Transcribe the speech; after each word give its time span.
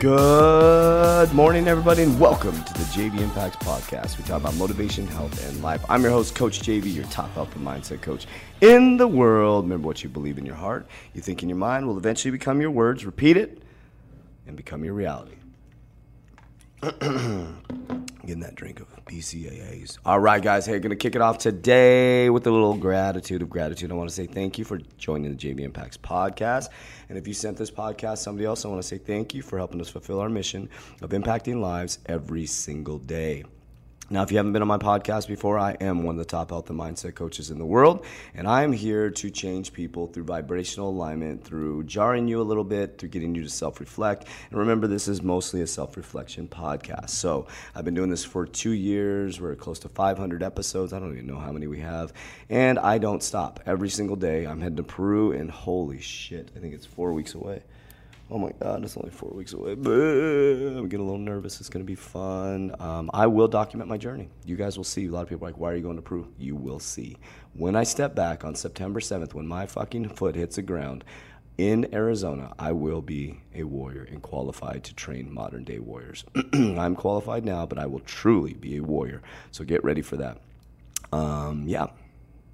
Good 0.00 1.34
morning, 1.34 1.68
everybody, 1.68 2.04
and 2.04 2.18
welcome 2.18 2.54
to 2.54 2.72
the 2.72 2.84
JV 2.84 3.20
Impacts 3.20 3.56
Podcast. 3.56 4.16
We 4.16 4.24
talk 4.24 4.40
about 4.40 4.54
motivation, 4.54 5.06
health, 5.06 5.46
and 5.46 5.62
life. 5.62 5.84
I'm 5.90 6.00
your 6.00 6.10
host, 6.10 6.34
Coach 6.34 6.60
JV, 6.60 6.94
your 6.94 7.04
top 7.08 7.30
health 7.34 7.54
and 7.54 7.66
mindset 7.66 8.00
coach 8.00 8.26
in 8.62 8.96
the 8.96 9.06
world. 9.06 9.64
Remember 9.64 9.86
what 9.86 10.02
you 10.02 10.08
believe 10.08 10.38
in 10.38 10.46
your 10.46 10.54
heart, 10.54 10.86
you 11.12 11.20
think 11.20 11.42
in 11.42 11.50
your 11.50 11.58
mind 11.58 11.86
will 11.86 11.98
eventually 11.98 12.32
become 12.32 12.62
your 12.62 12.70
words. 12.70 13.04
Repeat 13.04 13.36
it 13.36 13.62
and 14.46 14.56
become 14.56 14.86
your 14.86 14.94
reality. 14.94 15.34
Getting 18.22 18.40
that 18.40 18.54
drink 18.54 18.80
of 18.80 18.88
BCAAs. 19.06 19.98
All 20.04 20.20
right, 20.20 20.42
guys. 20.42 20.66
Hey, 20.66 20.78
gonna 20.78 20.96
kick 20.96 21.14
it 21.14 21.22
off 21.22 21.38
today 21.38 22.28
with 22.28 22.46
a 22.46 22.50
little 22.50 22.74
gratitude 22.74 23.40
of 23.42 23.48
gratitude. 23.48 23.90
I 23.90 23.94
want 23.94 24.10
to 24.10 24.14
say 24.14 24.26
thank 24.26 24.58
you 24.58 24.64
for 24.64 24.78
joining 24.98 25.34
the 25.34 25.36
JV 25.36 25.60
Impacts 25.60 25.96
podcast. 25.96 26.68
And 27.08 27.16
if 27.16 27.26
you 27.26 27.34
sent 27.34 27.56
this 27.56 27.70
podcast 27.70 28.18
somebody 28.18 28.44
else, 28.44 28.64
I 28.64 28.68
want 28.68 28.82
to 28.82 28.86
say 28.86 28.98
thank 28.98 29.34
you 29.34 29.42
for 29.42 29.56
helping 29.56 29.80
us 29.80 29.88
fulfill 29.88 30.20
our 30.20 30.28
mission 30.28 30.68
of 31.00 31.10
impacting 31.10 31.60
lives 31.60 31.98
every 32.06 32.46
single 32.46 32.98
day. 32.98 33.44
Now, 34.12 34.24
if 34.24 34.32
you 34.32 34.38
haven't 34.38 34.54
been 34.54 34.62
on 34.62 34.66
my 34.66 34.76
podcast 34.76 35.28
before, 35.28 35.56
I 35.56 35.76
am 35.80 36.02
one 36.02 36.16
of 36.16 36.18
the 36.18 36.24
top 36.24 36.50
health 36.50 36.68
and 36.68 36.76
mindset 36.76 37.14
coaches 37.14 37.52
in 37.52 37.58
the 37.60 37.64
world, 37.64 38.04
and 38.34 38.48
I 38.48 38.64
am 38.64 38.72
here 38.72 39.08
to 39.08 39.30
change 39.30 39.72
people 39.72 40.08
through 40.08 40.24
vibrational 40.24 40.88
alignment, 40.88 41.44
through 41.44 41.84
jarring 41.84 42.26
you 42.26 42.40
a 42.40 42.42
little 42.42 42.64
bit, 42.64 42.98
through 42.98 43.10
getting 43.10 43.36
you 43.36 43.44
to 43.44 43.48
self 43.48 43.78
reflect. 43.78 44.24
And 44.50 44.58
remember, 44.58 44.88
this 44.88 45.06
is 45.06 45.22
mostly 45.22 45.62
a 45.62 45.66
self 45.68 45.96
reflection 45.96 46.48
podcast. 46.48 47.10
So 47.10 47.46
I've 47.72 47.84
been 47.84 47.94
doing 47.94 48.10
this 48.10 48.24
for 48.24 48.46
two 48.46 48.72
years. 48.72 49.40
We're 49.40 49.54
close 49.54 49.78
to 49.80 49.88
500 49.88 50.42
episodes. 50.42 50.92
I 50.92 50.98
don't 50.98 51.12
even 51.12 51.28
know 51.28 51.38
how 51.38 51.52
many 51.52 51.68
we 51.68 51.78
have. 51.78 52.12
And 52.48 52.80
I 52.80 52.98
don't 52.98 53.22
stop. 53.22 53.60
Every 53.64 53.90
single 53.90 54.16
day, 54.16 54.44
I'm 54.44 54.60
heading 54.60 54.78
to 54.78 54.82
Peru, 54.82 55.30
and 55.30 55.48
holy 55.48 56.00
shit, 56.00 56.50
I 56.56 56.58
think 56.58 56.74
it's 56.74 56.84
four 56.84 57.12
weeks 57.12 57.34
away. 57.34 57.62
Oh 58.32 58.38
my 58.38 58.52
God, 58.60 58.84
it's 58.84 58.96
only 58.96 59.10
four 59.10 59.30
weeks 59.30 59.54
away. 59.54 59.72
I'm 59.72 60.88
getting 60.88 61.00
a 61.00 61.10
little 61.10 61.18
nervous. 61.18 61.58
It's 61.58 61.68
going 61.68 61.84
to 61.84 61.86
be 61.86 61.96
fun. 61.96 62.76
Um, 62.78 63.10
I 63.12 63.26
will 63.26 63.48
document 63.48 63.88
my 63.90 63.96
journey. 63.96 64.28
You 64.44 64.54
guys 64.54 64.76
will 64.76 64.84
see. 64.84 65.06
A 65.06 65.10
lot 65.10 65.22
of 65.22 65.28
people 65.28 65.44
are 65.44 65.50
like, 65.50 65.58
why 65.58 65.72
are 65.72 65.74
you 65.74 65.82
going 65.82 65.96
to 65.96 66.02
Peru? 66.02 66.32
You 66.38 66.54
will 66.54 66.78
see. 66.78 67.16
When 67.54 67.74
I 67.74 67.82
step 67.82 68.14
back 68.14 68.44
on 68.44 68.54
September 68.54 69.00
7th, 69.00 69.34
when 69.34 69.48
my 69.48 69.66
fucking 69.66 70.10
foot 70.10 70.36
hits 70.36 70.56
the 70.56 70.62
ground 70.62 71.02
in 71.58 71.92
Arizona, 71.92 72.54
I 72.56 72.70
will 72.70 73.02
be 73.02 73.40
a 73.52 73.64
warrior 73.64 74.04
and 74.04 74.22
qualified 74.22 74.84
to 74.84 74.94
train 74.94 75.32
modern 75.34 75.64
day 75.64 75.80
warriors. 75.80 76.24
I'm 76.52 76.94
qualified 76.94 77.44
now, 77.44 77.66
but 77.66 77.80
I 77.80 77.86
will 77.86 78.00
truly 78.00 78.54
be 78.54 78.76
a 78.76 78.82
warrior. 78.82 79.22
So 79.50 79.64
get 79.64 79.82
ready 79.82 80.02
for 80.02 80.16
that. 80.18 80.38
Um, 81.12 81.64
yeah, 81.66 81.88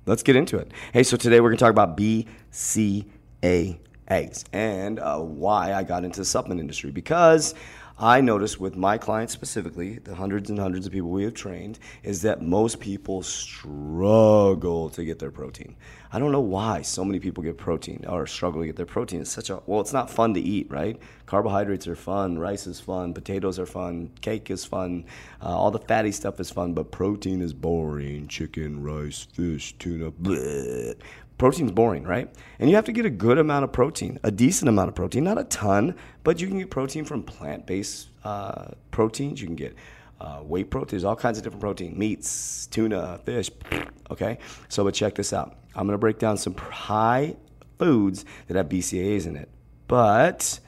let's 0.07 0.23
get 0.23 0.37
into 0.37 0.57
it. 0.57 0.73
Hey, 0.95 1.03
so 1.03 1.19
today 1.19 1.41
we're 1.41 1.51
going 1.51 1.59
to 1.59 1.65
talk 1.65 1.71
about 1.71 1.99
BCA 1.99 3.79
eggs 4.09 4.45
and 4.53 4.99
uh, 4.99 5.19
why 5.19 5.73
I 5.73 5.83
got 5.83 6.05
into 6.05 6.21
the 6.21 6.25
supplement 6.25 6.61
industry 6.61 6.91
because 6.91 7.55
I 7.99 8.21
noticed 8.21 8.61
with 8.61 8.77
my 8.77 8.99
clients 8.99 9.33
specifically, 9.33 9.99
the 10.01 10.15
hundreds 10.15 10.51
and 10.51 10.59
hundreds 10.59 10.85
of 10.85 10.93
people 10.93 11.09
we 11.09 11.25
have 11.25 11.33
trained, 11.33 11.79
is 12.03 12.21
that 12.23 12.43
most 12.43 12.79
people 12.79 13.23
struggle 13.23 14.91
to 14.91 15.03
get 15.03 15.19
their 15.19 15.31
protein. 15.31 15.77
I 16.13 16.19
don't 16.19 16.31
know 16.31 16.41
why 16.41 16.83
so 16.83 17.07
many 17.07 17.21
people 17.21 17.43
get 17.43 17.57
protein 17.57 18.05
or 18.07 18.27
struggle 18.27 18.61
to 18.61 18.67
get 18.67 18.77
their 18.77 18.85
protein. 18.85 19.23
It's 19.23 19.31
such 19.31 19.49
a 19.49 19.63
well, 19.65 19.81
it's 19.81 19.95
not 19.95 20.11
fun 20.11 20.35
to 20.35 20.41
eat, 20.41 20.71
right? 20.71 21.01
Carbohydrates 21.25 21.89
are 21.89 21.97
fun, 21.97 22.39
rice 22.39 22.67
is 22.67 22.81
fun, 22.81 23.15
potatoes 23.15 23.59
are 23.59 23.67
fun, 23.67 24.11
cake 24.21 24.51
is 24.51 24.67
fun, 24.67 25.07
uh, 25.43 25.57
all 25.57 25.71
the 25.71 25.79
fatty 25.79 26.13
stuff 26.13 26.39
is 26.39 26.51
fun, 26.51 26.75
but 26.75 26.91
protein 26.91 27.41
is 27.41 27.55
boring. 27.55 28.29
Chicken, 28.29 28.83
rice, 28.83 29.27
fish, 29.33 29.75
tuna, 29.79 30.11
bleh 30.11 30.95
protein's 31.39 31.73
boring, 31.73 32.05
right? 32.05 32.33
And 32.59 32.71
you 32.71 32.77
have 32.77 32.85
to 32.87 32.93
get 32.93 33.05
a 33.05 33.11
good 33.11 33.39
amount 33.39 33.65
of 33.65 33.73
protein, 33.73 34.19
a 34.23 34.31
decent 34.31 34.69
amount 34.69 34.89
of 34.89 34.95
protein, 34.95 35.25
not 35.25 35.39
a 35.39 35.45
ton, 35.45 35.95
but 36.25 36.41
you 36.41 36.49
can 36.49 36.59
get 36.59 36.71
protein 36.71 37.05
from 37.05 37.23
plant-based 37.23 38.09
uh, 38.25 38.69
proteins. 38.91 39.41
You 39.41 39.47
can 39.47 39.57
get 39.57 39.75
uh, 40.21 40.39
whey 40.39 40.65
protein. 40.65 40.91
There's 40.91 41.05
all 41.05 41.17
kinds 41.17 41.39
of 41.39 41.45
different 41.45 41.61
protein, 41.61 41.99
meats, 41.99 42.67
tuna, 42.69 43.21
fish. 43.25 43.51
Okay, 44.09 44.39
so 44.69 44.85
but 44.85 44.95
check 44.95 45.17
this 45.17 45.33
out. 45.33 45.57
I'm 45.75 45.85
gonna 45.85 45.99
break 45.99 46.21
down 46.21 46.37
some 46.37 46.55
high 46.55 47.35
foods 47.77 48.25
that 48.47 48.57
have 48.57 48.69
BCAAs 48.69 49.27
in 49.27 49.35
it, 49.35 49.49
but 49.89 50.61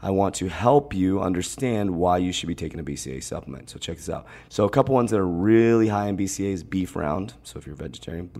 I 0.00 0.10
want 0.10 0.36
to 0.36 0.48
help 0.48 0.94
you 0.94 1.20
understand 1.20 1.90
why 1.90 2.18
you 2.18 2.32
should 2.32 2.46
be 2.46 2.54
taking 2.54 2.78
a 2.78 2.84
BCA 2.84 3.20
supplement. 3.20 3.68
So 3.68 3.80
check 3.80 3.96
this 3.96 4.08
out. 4.08 4.26
So 4.48 4.64
a 4.64 4.70
couple 4.70 4.94
ones 4.94 5.10
that 5.10 5.18
are 5.18 5.26
really 5.26 5.88
high 5.88 6.06
in 6.06 6.16
BCA 6.16 6.52
is 6.52 6.62
beef 6.62 6.94
round. 6.94 7.34
So 7.42 7.58
if 7.58 7.66
you're 7.66 7.74
vegetarian, 7.74 8.30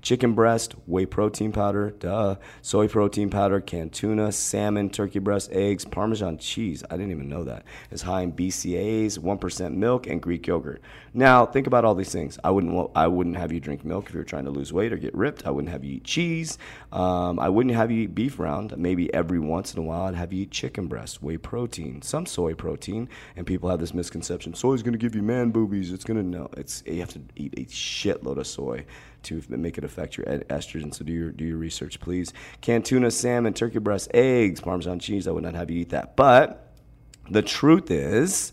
chicken 0.00 0.32
breast, 0.32 0.74
whey 0.86 1.04
protein 1.04 1.52
powder, 1.52 1.90
duh, 1.90 2.36
soy 2.62 2.88
protein 2.88 3.28
powder, 3.28 3.60
canned 3.60 3.92
tuna, 3.92 4.32
salmon, 4.32 4.88
turkey 4.88 5.18
breast, 5.18 5.50
eggs, 5.52 5.84
Parmesan 5.84 6.38
cheese. 6.38 6.82
I 6.90 6.96
didn't 6.96 7.10
even 7.10 7.28
know 7.28 7.44
that. 7.44 7.64
Is 7.90 8.02
high 8.02 8.22
in 8.22 8.32
BCAs, 8.32 9.18
1% 9.18 9.74
milk, 9.74 10.06
and 10.06 10.22
Greek 10.22 10.46
yogurt. 10.46 10.80
Now 11.12 11.44
think 11.44 11.66
about 11.66 11.84
all 11.84 11.94
these 11.94 12.12
things. 12.12 12.38
I 12.42 12.50
wouldn't 12.50 12.90
I 12.94 13.08
wouldn't 13.08 13.36
have 13.36 13.52
you 13.52 13.60
drink 13.60 13.84
milk 13.84 14.08
if 14.08 14.14
you're 14.14 14.24
trying 14.24 14.46
to 14.46 14.50
lose 14.50 14.72
weight 14.72 14.92
or 14.92 14.96
get 14.96 15.14
ripped. 15.14 15.46
I 15.46 15.50
wouldn't 15.50 15.70
have 15.70 15.84
you 15.84 15.96
eat 15.96 16.04
cheese. 16.04 16.56
Um, 16.92 17.38
I 17.38 17.50
wouldn't 17.50 17.74
have 17.74 17.90
you 17.90 18.04
eat 18.04 18.14
beef 18.14 18.38
round. 18.38 18.76
Maybe 18.78 19.12
every 19.12 19.38
once 19.38 19.74
in 19.74 19.80
a 19.80 19.82
while 19.82 20.06
I'd 20.06 20.14
have 20.14 20.32
you 20.32 20.44
eat 20.44 20.50
chicken 20.50 20.86
breast 20.86 20.93
breast, 20.94 21.20
whey 21.20 21.36
protein, 21.36 22.00
some 22.02 22.24
soy 22.24 22.54
protein, 22.54 23.08
and 23.34 23.44
people 23.44 23.68
have 23.68 23.80
this 23.80 23.92
misconception: 23.92 24.54
soy 24.54 24.74
is 24.74 24.82
going 24.84 24.92
to 24.92 24.98
give 24.98 25.16
you 25.16 25.22
man 25.22 25.50
boobies. 25.50 25.92
It's 25.92 26.04
going 26.04 26.18
to 26.18 26.22
no. 26.22 26.48
It's 26.56 26.84
you 26.86 27.00
have 27.00 27.12
to 27.14 27.20
eat 27.34 27.52
a 27.56 27.64
shitload 27.64 28.36
of 28.36 28.46
soy 28.46 28.86
to 29.24 29.42
make 29.48 29.76
it 29.76 29.82
affect 29.82 30.16
your 30.16 30.26
estrogen. 30.26 30.94
So 30.94 31.04
do 31.04 31.12
your 31.12 31.32
do 31.32 31.44
your 31.44 31.56
research, 31.56 31.98
please. 31.98 32.32
Canned 32.60 32.84
tuna, 32.84 33.10
salmon, 33.10 33.54
turkey 33.54 33.80
breast, 33.80 34.08
eggs, 34.14 34.60
Parmesan 34.60 35.00
cheese. 35.00 35.26
I 35.26 35.32
would 35.32 35.42
not 35.42 35.54
have 35.54 35.68
you 35.68 35.80
eat 35.80 35.88
that. 35.88 36.14
But 36.14 36.72
the 37.28 37.42
truth 37.42 37.90
is, 37.90 38.52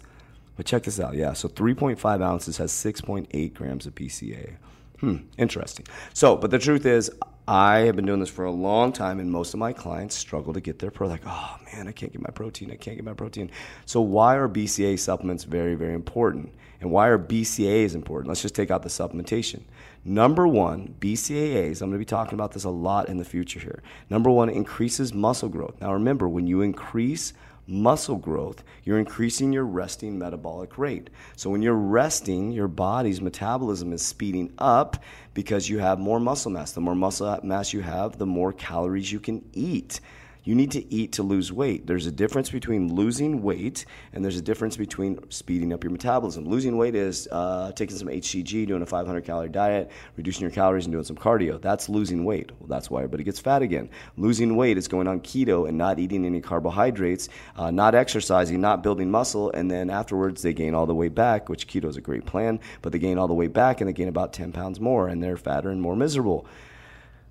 but 0.55 0.65
check 0.65 0.81
this 0.81 0.99
out. 0.99 1.13
Yeah, 1.13 1.33
so 1.33 1.47
3.5 1.47 2.23
ounces 2.23 2.57
has 2.57 2.71
6.8 2.71 3.53
grams 3.53 3.85
of 3.85 3.93
BCA. 3.93 4.55
Hmm, 4.99 5.17
interesting. 5.37 5.85
So, 6.13 6.37
but 6.37 6.49
the 6.49 6.59
truth 6.59 6.87
is, 6.87 7.11
I 7.47 7.79
have 7.79 7.95
been 7.95 8.05
doing 8.05 8.19
this 8.19 8.29
for 8.29 8.45
a 8.45 8.51
long 8.51 8.93
time, 8.93 9.19
and 9.19 9.31
most 9.31 9.53
of 9.53 9.59
my 9.59 9.73
clients 9.73 10.15
struggle 10.15 10.53
to 10.53 10.61
get 10.61 10.79
their 10.79 10.91
pro. 10.91 11.07
Like, 11.07 11.23
oh 11.25 11.57
man, 11.73 11.87
I 11.87 11.91
can't 11.91 12.11
get 12.11 12.21
my 12.21 12.29
protein. 12.29 12.71
I 12.71 12.75
can't 12.75 12.97
get 12.97 13.05
my 13.05 13.13
protein. 13.13 13.49
So, 13.85 14.01
why 14.01 14.35
are 14.35 14.47
BCA 14.47 14.99
supplements 14.99 15.43
very, 15.43 15.75
very 15.75 15.93
important? 15.93 16.53
And 16.81 16.91
why 16.91 17.07
are 17.07 17.19
BCAAs 17.19 17.93
important? 17.93 18.29
Let's 18.29 18.41
just 18.41 18.55
take 18.55 18.71
out 18.71 18.81
the 18.81 18.89
supplementation. 18.89 19.61
Number 20.03 20.47
one, 20.47 20.95
BCAAs, 20.99 21.81
I'm 21.81 21.89
going 21.89 21.93
to 21.93 21.97
be 21.99 22.05
talking 22.05 22.33
about 22.33 22.53
this 22.53 22.63
a 22.63 22.69
lot 22.69 23.07
in 23.07 23.17
the 23.17 23.25
future 23.25 23.59
here. 23.59 23.83
Number 24.09 24.31
one, 24.31 24.49
increases 24.49 25.13
muscle 25.13 25.49
growth. 25.49 25.79
Now, 25.79 25.93
remember, 25.93 26.27
when 26.27 26.47
you 26.47 26.61
increase 26.61 27.33
muscle 27.71 28.17
growth, 28.17 28.63
you're 28.83 28.99
increasing 28.99 29.53
your 29.53 29.63
resting 29.63 30.19
metabolic 30.19 30.77
rate. 30.77 31.09
So 31.35 31.49
when 31.49 31.61
you're 31.61 31.73
resting, 31.73 32.51
your 32.51 32.67
body's 32.67 33.21
metabolism 33.21 33.93
is 33.93 34.05
speeding 34.05 34.53
up 34.57 35.01
because 35.33 35.69
you 35.69 35.79
have 35.79 35.97
more 35.97 36.19
muscle 36.19 36.51
mass. 36.51 36.73
The 36.73 36.81
more 36.81 36.95
muscle 36.95 37.39
mass 37.43 37.73
you 37.73 37.81
have, 37.81 38.17
the 38.17 38.25
more 38.25 38.51
calories 38.53 39.11
you 39.11 39.19
can 39.19 39.43
eat. 39.53 40.01
You 40.43 40.55
need 40.55 40.71
to 40.71 40.91
eat 40.91 41.11
to 41.13 41.23
lose 41.23 41.51
weight. 41.51 41.85
There's 41.85 42.07
a 42.07 42.11
difference 42.11 42.49
between 42.49 42.95
losing 42.95 43.43
weight 43.43 43.85
and 44.11 44.25
there's 44.25 44.37
a 44.37 44.41
difference 44.41 44.75
between 44.75 45.19
speeding 45.29 45.71
up 45.71 45.83
your 45.83 45.91
metabolism. 45.91 46.45
Losing 46.45 46.77
weight 46.77 46.95
is 46.95 47.27
uh, 47.31 47.71
taking 47.73 47.95
some 47.95 48.07
HCG, 48.07 48.65
doing 48.65 48.81
a 48.81 48.85
500 48.87 49.23
calorie 49.23 49.49
diet, 49.49 49.91
reducing 50.17 50.41
your 50.41 50.49
calories, 50.49 50.85
and 50.85 50.93
doing 50.93 51.03
some 51.03 51.15
cardio. 51.15 51.61
That's 51.61 51.89
losing 51.89 52.25
weight. 52.25 52.51
Well, 52.59 52.67
that's 52.67 52.89
why 52.89 53.01
everybody 53.01 53.23
gets 53.23 53.39
fat 53.39 53.61
again. 53.61 53.89
Losing 54.17 54.55
weight 54.55 54.79
is 54.79 54.87
going 54.87 55.07
on 55.07 55.19
keto 55.19 55.69
and 55.69 55.77
not 55.77 55.99
eating 55.99 56.25
any 56.25 56.41
carbohydrates, 56.41 57.29
uh, 57.55 57.69
not 57.69 57.93
exercising, 57.93 58.59
not 58.59 58.81
building 58.81 59.11
muscle, 59.11 59.51
and 59.51 59.69
then 59.69 59.91
afterwards 59.91 60.41
they 60.41 60.53
gain 60.53 60.73
all 60.73 60.87
the 60.87 60.95
weight 60.95 61.13
back, 61.13 61.49
which 61.49 61.67
keto 61.67 61.85
is 61.85 61.97
a 61.97 62.01
great 62.01 62.25
plan, 62.25 62.59
but 62.81 62.91
they 62.91 62.99
gain 62.99 63.19
all 63.19 63.27
the 63.27 63.33
weight 63.35 63.53
back 63.53 63.79
and 63.79 63.87
they 63.87 63.93
gain 63.93 64.07
about 64.07 64.33
10 64.33 64.53
pounds 64.53 64.79
more 64.79 65.07
and 65.07 65.21
they're 65.21 65.37
fatter 65.37 65.69
and 65.69 65.81
more 65.83 65.95
miserable. 65.95 66.47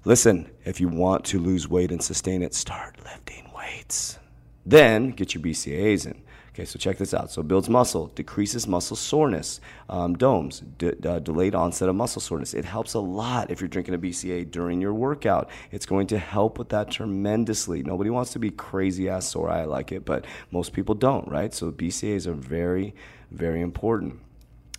Listen, 0.05 0.51
if 0.65 0.81
you 0.81 0.89
want 0.89 1.27
to 1.27 1.39
lose 1.39 1.69
weight 1.69 1.93
and 1.93 2.03
sustain 2.03 2.41
it, 2.43 2.55
start 2.55 2.97
lifting 3.05 3.51
weights. 3.55 4.19
Then 4.65 5.11
get 5.11 5.35
your 5.35 5.43
BCAAs 5.43 6.07
in. 6.07 6.23
Okay, 6.51 6.65
so 6.65 6.79
check 6.79 6.97
this 6.97 7.13
out. 7.13 7.31
So 7.31 7.43
builds 7.43 7.69
muscle, 7.69 8.07
decreases 8.09 8.67
muscle 8.67 8.97
soreness, 8.97 9.61
um, 9.91 10.17
DOMS, 10.17 10.61
d- 10.79 10.95
uh, 11.05 11.19
delayed 11.19 11.55
onset 11.55 11.89
of 11.89 11.97
muscle 11.97 12.21
soreness. 12.23 12.55
It 12.55 12.65
helps 12.65 12.95
a 12.95 12.99
lot 12.99 13.51
if 13.51 13.61
you're 13.61 13.69
drinking 13.69 13.95
a 13.95 13.99
BCA 13.99 14.51
during 14.51 14.81
your 14.81 14.95
workout. 14.95 15.51
It's 15.71 15.87
going 15.87 16.07
to 16.09 16.19
help 16.19 16.59
with 16.59 16.71
that 16.71 16.91
tremendously. 16.91 17.83
Nobody 17.83 18.09
wants 18.09 18.33
to 18.33 18.39
be 18.39 18.51
crazy 18.51 19.09
ass 19.09 19.29
sore. 19.29 19.51
I 19.51 19.65
like 19.65 19.93
it, 19.93 20.07
but 20.07 20.25
most 20.51 20.73
people 20.73 20.95
don't, 20.95 21.29
right? 21.29 21.53
So 21.53 21.71
BCAAs 21.71 22.27
are 22.27 22.33
very, 22.33 22.95
very 23.31 23.61
important. 23.61 24.19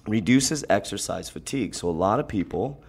Reduces 0.07 0.65
exercise 0.67 1.29
fatigue. 1.29 1.75
So 1.75 1.89
a 1.89 1.91
lot 1.91 2.19
of 2.19 2.27
people 2.27 2.83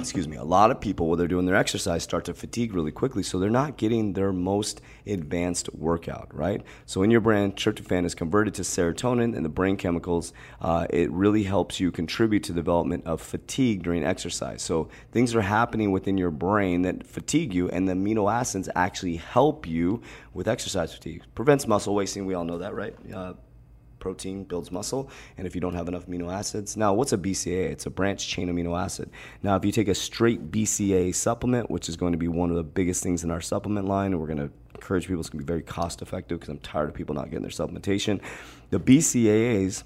excuse 0.00 0.28
me, 0.28 0.36
a 0.36 0.44
lot 0.44 0.70
of 0.70 0.80
people 0.80 1.06
while 1.06 1.16
they're 1.16 1.28
doing 1.28 1.46
their 1.46 1.56
exercise 1.56 2.02
start 2.02 2.24
to 2.26 2.34
fatigue 2.34 2.74
really 2.74 2.92
quickly, 2.92 3.22
so 3.22 3.38
they're 3.38 3.50
not 3.50 3.76
getting 3.76 4.12
their 4.12 4.32
most 4.32 4.80
advanced 5.06 5.72
workout, 5.74 6.34
right? 6.34 6.62
So 6.84 7.02
in 7.02 7.10
your 7.10 7.20
brain, 7.20 7.52
tryptophan 7.52 8.04
is 8.04 8.14
converted 8.14 8.54
to 8.54 8.62
serotonin 8.62 9.36
and 9.36 9.44
the 9.44 9.48
brain 9.50 9.76
chemicals. 9.76 10.32
Uh, 10.60 10.86
it 10.90 11.10
really 11.10 11.42
helps 11.42 11.80
you 11.80 11.90
contribute 11.90 12.42
to 12.44 12.52
the 12.52 12.60
development 12.60 13.06
of 13.06 13.20
fatigue 13.20 13.82
during 13.82 14.04
exercise. 14.04 14.62
So 14.62 14.88
things 15.12 15.34
are 15.34 15.42
happening 15.42 15.92
within 15.92 16.18
your 16.18 16.30
brain 16.30 16.82
that 16.82 17.06
fatigue 17.06 17.54
you, 17.54 17.68
and 17.68 17.88
the 17.88 17.92
amino 17.92 18.32
acids 18.32 18.68
actually 18.74 19.16
help 19.16 19.66
you 19.66 20.02
with 20.34 20.48
exercise 20.48 20.92
fatigue. 20.92 21.22
Prevents 21.34 21.66
muscle 21.66 21.94
wasting. 21.94 22.26
We 22.26 22.34
all 22.34 22.44
know 22.44 22.58
that, 22.58 22.74
right? 22.74 22.94
Uh, 23.14 23.34
protein 24.06 24.44
builds 24.44 24.70
muscle, 24.70 25.10
and 25.36 25.48
if 25.48 25.56
you 25.56 25.60
don't 25.60 25.74
have 25.74 25.88
enough 25.88 26.06
amino 26.06 26.32
acids. 26.32 26.76
Now, 26.76 26.94
what's 26.94 27.12
a 27.12 27.18
BCA? 27.18 27.72
It's 27.72 27.86
a 27.86 27.90
branched 27.90 28.28
chain 28.28 28.48
amino 28.48 28.80
acid. 28.80 29.10
Now, 29.42 29.56
if 29.56 29.64
you 29.64 29.72
take 29.72 29.88
a 29.88 29.96
straight 29.96 30.52
BCA 30.52 31.12
supplement, 31.12 31.72
which 31.72 31.88
is 31.88 31.96
going 31.96 32.12
to 32.12 32.18
be 32.18 32.28
one 32.28 32.50
of 32.50 32.56
the 32.56 32.62
biggest 32.62 33.02
things 33.02 33.24
in 33.24 33.32
our 33.32 33.40
supplement 33.40 33.88
line, 33.88 34.12
and 34.12 34.20
we're 34.20 34.28
going 34.28 34.38
to 34.38 34.50
encourage 34.76 35.08
people, 35.08 35.18
it's 35.18 35.28
going 35.28 35.40
to 35.40 35.44
be 35.44 35.52
very 35.52 35.62
cost 35.62 36.02
effective 36.02 36.38
because 36.38 36.50
I'm 36.50 36.60
tired 36.60 36.88
of 36.88 36.94
people 36.94 37.16
not 37.16 37.30
getting 37.30 37.42
their 37.42 37.50
supplementation. 37.50 38.20
The 38.70 38.78
BCAAs 38.78 39.82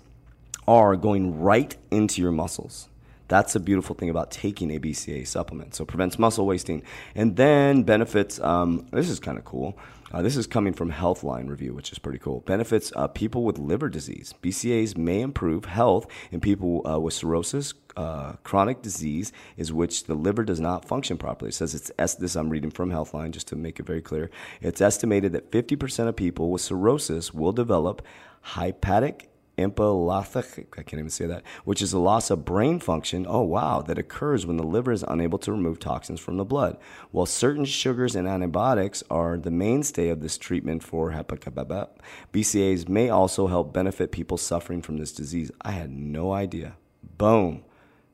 are 0.69 0.96
going 0.96 1.40
right 1.40 1.75
into 1.90 2.20
your 2.20 2.32
muscles. 2.32 2.90
That's 3.31 3.55
a 3.55 3.61
beautiful 3.61 3.94
thing 3.94 4.11
about 4.11 4.32
taking 4.32 4.73
a 4.73 4.81
BCA 4.81 5.25
supplement. 5.25 5.77
So 5.77 5.85
it 5.85 5.87
prevents 5.87 6.19
muscle 6.19 6.47
wasting 6.47 6.82
and 7.15 7.37
then 7.37 7.85
benefits. 7.85 8.41
Um, 8.41 8.88
this 8.91 9.09
is 9.09 9.21
kind 9.21 9.38
of 9.38 9.44
cool. 9.44 9.79
Uh, 10.11 10.21
this 10.21 10.37
is 10.37 10.49
coming 10.49 10.73
from 10.73 10.91
Healthline 10.91 11.49
Review, 11.49 11.73
which 11.73 11.93
is 11.93 12.00
pretty 12.00 12.19
cool. 12.19 12.41
Benefits 12.41 12.93
uh, 12.97 13.06
people 13.06 13.44
with 13.44 13.56
liver 13.56 13.88
disease. 13.88 14.35
BCAs 14.43 14.99
may 14.99 15.21
improve 15.21 15.67
health 15.67 16.09
in 16.32 16.41
people 16.41 16.85
uh, 16.85 16.99
with 16.99 17.15
cirrhosis, 17.15 17.73
uh, 17.97 18.32
chronic 18.43 18.82
disease, 18.82 19.31
is 19.56 19.73
which 19.73 20.05
the 20.05 20.17
liver 20.17 20.43
does 20.43 20.59
not 20.59 20.85
function 20.85 21.17
properly. 21.17 21.50
It 21.50 21.55
says 21.55 21.73
it's 21.73 22.15
this. 22.17 22.35
I'm 22.35 22.50
reading 22.50 22.73
from 22.73 22.91
Healthline 22.91 23.31
just 23.31 23.47
to 23.49 23.56
make 23.56 23.79
it 23.79 23.87
very 23.87 24.03
clear. 24.03 24.29
It's 24.61 24.81
estimated 24.81 25.31
that 25.35 25.53
50% 25.53 26.09
of 26.09 26.17
people 26.17 26.50
with 26.50 26.62
cirrhosis 26.62 27.32
will 27.32 27.53
develop 27.53 28.03
hepatic 28.43 29.30
empalathic, 29.61 30.79
I 30.79 30.83
can't 30.83 30.99
even 30.99 31.11
say 31.11 31.27
that, 31.27 31.43
which 31.65 31.81
is 31.81 31.93
a 31.93 31.99
loss 31.99 32.31
of 32.31 32.45
brain 32.45 32.81
function, 32.81 33.27
oh 33.29 33.43
wow, 33.43 33.83
that 33.83 33.99
occurs 33.99 34.47
when 34.47 34.57
the 34.57 34.62
liver 34.65 34.93
is 34.93 35.05
unable 35.07 35.39
to 35.39 35.53
remove 35.53 35.79
toxins 35.79 36.21
from 36.21 36.37
the 36.37 36.45
blood. 36.45 36.77
While 37.11 37.27
certain 37.27 37.65
sugars 37.65 38.17
and 38.17 38.27
antibiotics 38.27 39.03
are 39.11 39.39
the 39.39 39.51
mainstay 39.51 40.09
of 40.09 40.21
this 40.21 40.39
treatment 40.39 40.83
for 40.83 41.12
hepatitis, 41.12 41.89
BCAs 42.33 42.89
may 42.89 43.09
also 43.09 43.47
help 43.47 43.73
benefit 43.73 44.12
people 44.12 44.37
suffering 44.37 44.83
from 44.83 44.99
this 44.99 45.12
disease. 45.12 45.51
I 45.63 45.73
had 45.73 45.91
no 45.91 46.33
idea. 46.33 46.77
Boom. 47.17 47.65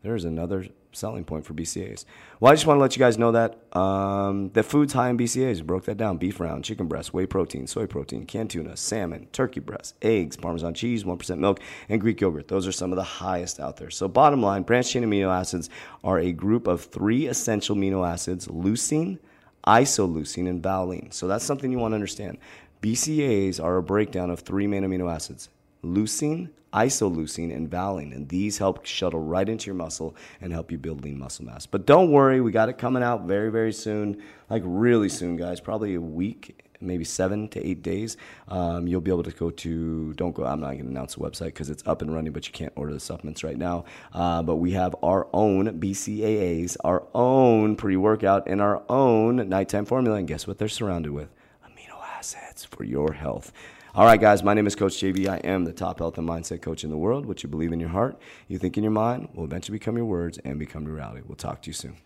There's 0.07 0.25
another 0.25 0.67
selling 0.93 1.25
point 1.25 1.45
for 1.45 1.53
BCAs. 1.53 2.05
Well, 2.39 2.53
I 2.53 2.55
just 2.55 2.65
want 2.65 2.79
to 2.79 2.81
let 2.81 2.95
you 2.95 3.01
guys 3.01 3.19
know 3.19 3.33
that 3.33 3.59
um, 3.77 4.51
the 4.51 4.63
food's 4.63 4.93
high 4.93 5.11
in 5.11 5.19
BCAs. 5.19 5.67
broke 5.67 5.87
that 5.87 5.97
down: 5.97 6.17
beef 6.17 6.39
round, 6.39 6.63
chicken 6.63 6.87
breast, 6.87 7.13
whey 7.13 7.27
protein, 7.27 7.67
soy 7.67 7.87
protein, 7.87 8.25
canned 8.25 8.51
tuna, 8.51 8.77
salmon, 8.77 9.27
turkey 9.33 9.59
breast, 9.59 9.97
eggs, 10.03 10.37
Parmesan 10.37 10.75
cheese, 10.75 11.05
one 11.05 11.19
percent 11.19 11.41
milk, 11.41 11.59
and 11.89 12.01
Greek 12.01 12.21
yogurt. 12.21 12.47
Those 12.47 12.69
are 12.69 12.73
some 12.73 12.93
of 12.93 12.97
the 12.97 13.03
highest 13.03 13.59
out 13.59 13.79
there. 13.79 13.91
So, 13.91 14.07
bottom 14.07 14.41
line, 14.41 14.63
branched 14.63 14.93
chain 14.93 15.03
amino 15.03 15.29
acids 15.29 15.69
are 16.05 16.21
a 16.21 16.31
group 16.31 16.69
of 16.69 16.85
three 16.85 17.27
essential 17.27 17.75
amino 17.75 18.09
acids: 18.09 18.47
leucine, 18.47 19.19
isoleucine, 19.67 20.49
and 20.49 20.63
valine. 20.63 21.11
So 21.11 21.27
that's 21.27 21.45
something 21.45 21.73
you 21.73 21.79
want 21.79 21.93
to 21.93 21.97
understand. 21.97 22.39
BCAs 22.81 23.61
are 23.61 23.77
a 23.77 23.83
breakdown 23.83 24.31
of 24.31 24.39
three 24.39 24.69
main 24.69 24.85
amino 24.85 25.13
acids: 25.13 25.49
leucine, 25.83 26.51
isoleucine, 26.77 27.55
and 27.55 27.71
valine. 27.71 28.13
And 28.13 28.29
these 28.29 28.59
help 28.59 28.85
shuttle 28.85 29.21
right 29.21 29.49
into 29.49 29.67
your 29.67 29.75
muscle 29.75 30.15
and 30.41 30.53
help 30.53 30.71
you 30.71 30.79
build 30.79 31.03
lean 31.03 31.19
muscle 31.19 31.45
mass. 31.45 31.67
But 31.67 31.87
don't 31.87 32.11
worry, 32.11 32.41
we 32.41 32.53
got 32.53 32.69
it 32.69 32.79
coming 32.79 33.03
out 33.03 33.25
very, 33.25 33.51
very 33.51 33.73
soon. 33.73 34.23
Like 34.51 34.63
really 34.65 35.09
soon, 35.09 35.37
guys. 35.37 35.61
Probably 35.61 35.95
a 35.95 36.01
week 36.01 36.63
maybe 36.81 37.05
seven 37.05 37.49
to 37.49 37.67
eight 37.67 37.83
days, 37.83 38.17
um, 38.49 38.87
you'll 38.87 39.01
be 39.01 39.11
able 39.11 39.23
to 39.23 39.31
go 39.31 39.51
to. 39.51 40.13
Don't 40.15 40.35
go. 40.35 40.45
I'm 40.45 40.61
not 40.61 40.73
going 40.73 40.85
to 40.85 40.91
announce 40.91 41.15
the 41.15 41.21
website 41.21 41.47
because 41.47 41.71
it's 41.71 41.83
up 41.87 42.03
and 42.03 42.15
running, 42.15 42.33
but 42.33 42.47
you 42.47 42.53
can't 42.53 42.73
order 42.77 42.93
the 42.93 43.01
supplements 43.01 43.45
right 43.45 43.57
now. 43.57 43.85
Uh, 44.13 44.43
but 44.43 44.57
we 44.57 44.73
have 44.73 44.95
our 45.03 45.29
own 45.33 45.81
BCAAs, 45.81 46.77
our 46.85 47.07
own 47.15 47.77
pre-workout, 47.77 48.47
and 48.47 48.61
our 48.61 48.83
own 48.89 49.49
nighttime 49.49 49.85
formula. 49.85 50.19
And 50.19 50.29
guess 50.29 50.47
what? 50.47 50.59
They're 50.59 50.69
surrounded 50.69 51.13
with 51.13 51.29
amino 51.65 52.01
acids 52.17 52.65
for 52.65 52.85
your 52.85 53.13
health. 53.13 53.53
All 53.97 54.05
right, 54.05 54.21
guys, 54.21 54.43
my 54.43 54.53
name 54.53 54.67
is 54.67 54.77
Coach 54.77 54.93
JV. 54.99 55.27
I 55.27 55.39
am 55.39 55.65
the 55.65 55.73
top 55.73 56.01
health 56.01 56.19
and 56.19 56.29
mindset 56.29 56.61
coach 56.61 56.85
in 56.85 56.91
the 56.91 56.99
world. 56.99 57.25
What 57.25 57.43
you 57.43 57.49
believe 57.49 57.73
in 57.73 57.81
your 57.81 57.89
heart, 57.89 58.21
you 58.47 58.59
think 58.59 58.77
in 58.77 58.85
your 58.85 58.93
mind, 58.93 59.31
will 59.33 59.45
eventually 59.45 59.79
become 59.79 59.97
your 59.97 60.05
words 60.05 60.37
and 60.45 60.59
become 60.59 60.85
your 60.85 60.97
reality. 60.97 61.23
We'll 61.27 61.37
talk 61.37 61.63
to 61.63 61.71
you 61.71 61.73
soon. 61.73 61.97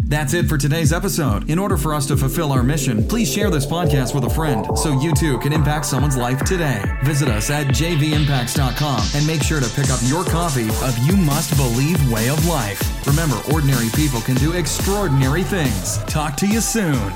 That's 0.00 0.34
it 0.34 0.46
for 0.48 0.58
today's 0.58 0.92
episode. 0.92 1.48
In 1.48 1.60
order 1.60 1.76
for 1.76 1.94
us 1.94 2.06
to 2.08 2.16
fulfill 2.16 2.50
our 2.50 2.64
mission, 2.64 3.06
please 3.06 3.32
share 3.32 3.48
this 3.48 3.64
podcast 3.64 4.16
with 4.16 4.24
a 4.24 4.30
friend 4.30 4.66
so 4.76 5.00
you 5.00 5.14
too 5.14 5.38
can 5.38 5.52
impact 5.52 5.86
someone's 5.86 6.16
life 6.16 6.42
today. 6.42 6.82
Visit 7.04 7.28
us 7.28 7.48
at 7.48 7.66
jvimpacts.com 7.66 9.08
and 9.14 9.26
make 9.28 9.44
sure 9.44 9.60
to 9.60 9.70
pick 9.80 9.90
up 9.90 10.00
your 10.02 10.24
copy 10.24 10.68
of 10.68 10.98
You 11.06 11.16
Must 11.16 11.56
Believe 11.56 12.10
Way 12.10 12.30
of 12.30 12.44
Life. 12.48 13.06
Remember, 13.06 13.40
ordinary 13.52 13.90
people 13.94 14.20
can 14.20 14.34
do 14.34 14.54
extraordinary 14.54 15.44
things. 15.44 15.98
Talk 15.98 16.36
to 16.38 16.48
you 16.48 16.60
soon. 16.60 17.12